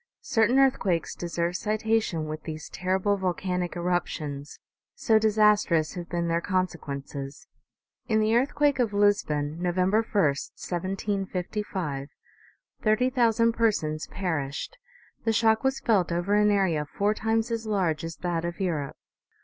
Certain 0.23 0.57
earthquakes 0.57 1.13
deserve 1.13 1.55
citation 1.55 2.27
with 2.27 2.41
these 2.41 2.71
terrible 2.71 3.17
volcanic 3.17 3.75
eruptions, 3.75 4.57
so 4.95 5.19
disastrous 5.19 5.93
have 5.93 6.09
been 6.09 6.27
their 6.27 6.41
consequences. 6.41 7.45
In 8.07 8.19
the 8.19 8.35
earthquake 8.35 8.79
of 8.79 8.93
Lisbon, 8.93 9.61
November 9.61 9.99
i, 9.99 10.19
1755, 10.19 12.07
thirty 12.81 13.11
thousand 13.11 13.51
persons 13.53 14.07
perished; 14.07 14.75
the 15.23 15.31
shock 15.31 15.63
was 15.63 15.79
felt 15.79 16.11
over 16.11 16.33
an 16.33 16.49
area 16.49 16.83
four 16.87 17.13
times 17.13 17.51
as 17.51 17.67
large 17.67 18.03
as 18.03 18.15
that 18.23 18.43
of 18.43 18.59
Europe. 18.59 18.97